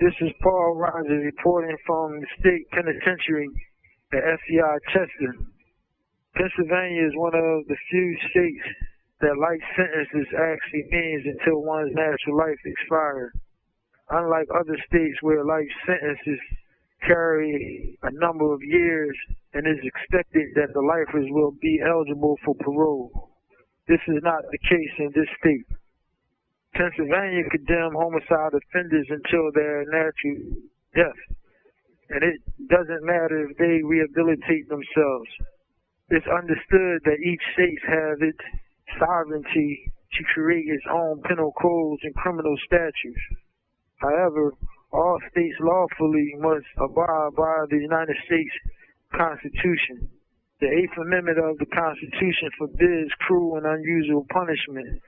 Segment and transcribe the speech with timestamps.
[0.00, 3.50] This is Paul Rogers reporting from the state penitentiary
[4.14, 5.34] at SCI Chester.
[6.38, 8.62] Pennsylvania is one of the few states
[9.26, 13.34] that life sentences actually means until one's natural life expires.
[14.10, 16.38] Unlike other states where life sentences
[17.02, 19.18] carry a number of years
[19.54, 23.34] and is expected that the lifers will be eligible for parole.
[23.88, 25.66] This is not the case in this state.
[26.74, 30.56] Pennsylvania condemn homicide offenders until their natural
[30.94, 31.20] death,
[32.10, 35.30] and it doesn't matter if they rehabilitate themselves.
[36.10, 38.44] It's understood that each state has its
[38.98, 43.24] sovereignty to create its own penal codes and criminal statutes.
[43.96, 44.52] However,
[44.92, 48.54] all states lawfully must abide by the United States
[49.12, 50.08] Constitution.
[50.60, 55.00] The Eighth Amendment of the Constitution forbids cruel and unusual punishment,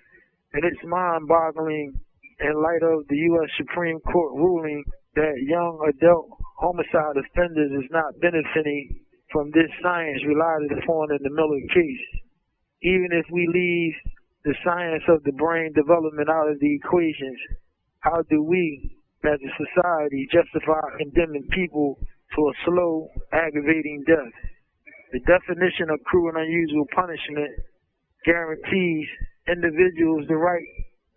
[0.52, 1.92] and it's mind-boggling
[2.40, 3.50] in light of the U.S.
[3.56, 4.82] Supreme Court ruling
[5.14, 9.00] that young adult homicide offenders is not benefiting
[9.32, 12.06] from this science relied upon in the Miller case.
[12.82, 13.94] Even if we leave
[14.44, 17.38] the science of the brain development out of the equations,
[18.00, 18.90] how do we,
[19.24, 21.98] as a society, justify condemning people
[22.34, 24.32] to a slow, aggravating death?
[25.12, 27.50] The definition of cruel and unusual punishment
[28.24, 29.06] guarantees
[29.50, 30.66] individuals the right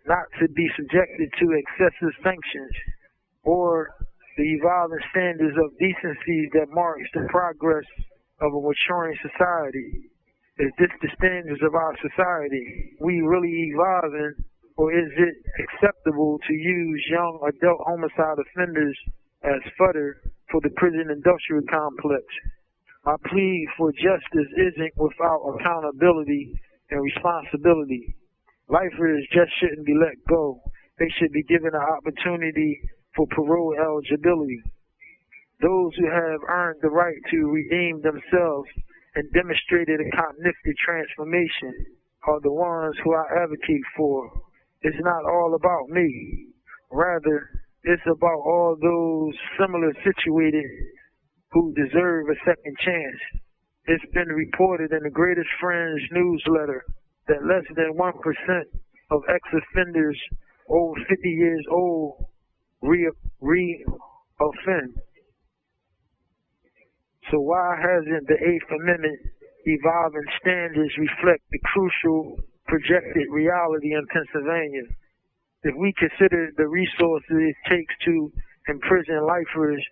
[0.06, 2.74] not to be subjected to excessive sanctions
[3.42, 3.94] or
[4.36, 7.86] the evolving standards of decency that marks the progress
[8.40, 10.10] of a maturing society.
[10.58, 12.94] Is this the standards of our society?
[13.00, 14.34] We really evolving,
[14.76, 18.98] or is it acceptable to use young adult homicide offenders
[19.42, 22.24] as fodder for the prison industrial complex?
[23.04, 26.54] My plea for justice isn't without accountability
[26.90, 28.14] and responsibility.
[28.68, 30.60] Lifers just shouldn't be let go.
[30.98, 32.80] They should be given an opportunity
[33.14, 34.62] for parole eligibility.
[35.60, 38.68] Those who have earned the right to redeem themselves
[39.14, 41.72] and demonstrated a cognitive transformation
[42.26, 44.30] are the ones who I advocate for.
[44.82, 46.48] It's not all about me.
[46.90, 47.50] Rather,
[47.84, 50.70] it's about all those similar situated
[51.52, 53.20] who deserve a second chance.
[53.86, 56.84] It's been reported in the Greatest Friends newsletter
[57.28, 58.12] that less than 1%
[59.10, 60.18] of ex-offenders
[60.68, 62.24] over 50 years old
[62.82, 63.80] re-offend.
[67.30, 69.18] So why hasn't the Eighth Amendment
[69.64, 72.36] evolving standards reflect the crucial
[72.66, 74.84] projected reality in Pennsylvania?
[75.62, 78.32] If we consider the resources it takes to
[78.68, 79.82] imprison lifers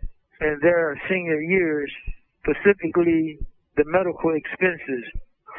[0.40, 1.90] in their senior years,
[2.44, 3.38] specifically
[3.76, 5.04] the medical expenses,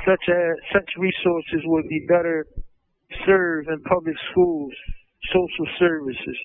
[0.05, 2.45] such as such resources would be better
[3.25, 4.73] served in public schools,
[5.31, 6.37] social services,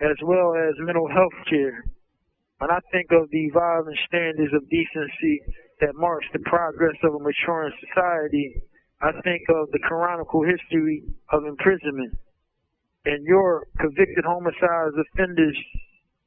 [0.00, 1.84] as well as mental health care.
[2.58, 5.42] When I think of the evolving standards of decency
[5.80, 8.62] that marks the progress of a maturing society,
[9.00, 12.14] I think of the canonical history of imprisonment.
[13.04, 15.58] And your convicted homicide offenders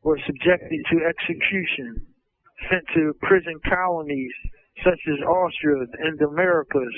[0.03, 2.06] were subjected to execution,
[2.69, 4.34] sent to prison colonies
[4.83, 6.95] such as Austria and the Americas,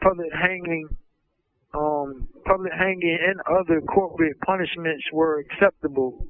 [0.00, 0.88] public hanging,
[1.74, 6.26] um, public hanging and other corporate punishments were acceptable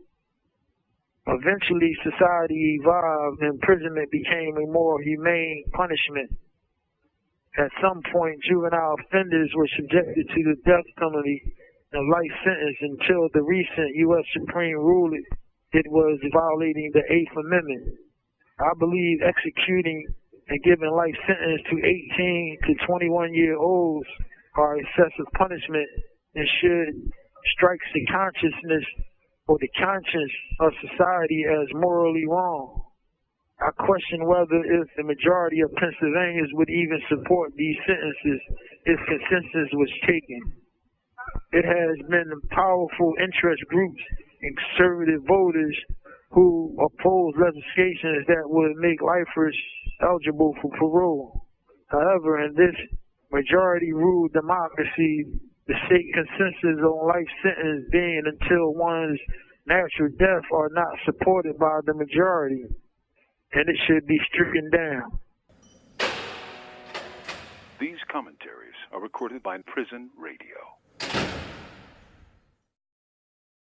[1.29, 6.33] Eventually, society evolved imprisonment became a more humane punishment.
[7.59, 11.53] At some point, juvenile offenders were subjected to the death penalty
[11.93, 14.25] and life sentence until the recent U.S.
[14.33, 15.25] Supreme ruling
[15.73, 17.93] it was violating the Eighth Amendment.
[18.59, 20.07] I believe executing
[20.49, 24.09] and giving life sentence to 18 to 21 year olds
[24.57, 25.89] are excessive punishment
[26.35, 27.13] and should
[27.57, 28.85] strike the consciousness
[29.47, 32.83] or the conscience of society as morally wrong.
[33.61, 38.41] I question whether if the majority of Pennsylvanians would even support these sentences
[38.85, 40.41] if consensus was taken.
[41.53, 44.01] It has been powerful interest groups
[44.43, 45.77] and conservative voters
[46.31, 49.57] who oppose legislation that would make lifers
[50.03, 51.47] eligible for parole.
[51.89, 52.75] However, in this
[53.33, 55.27] majority rule democracy,
[55.67, 59.21] the state consensus on life sentence being until one's
[59.67, 62.65] natural death are not supported by the majority,
[63.53, 65.19] and it should be stricken down.
[67.81, 70.57] These commentaries are recorded by Prison Radio.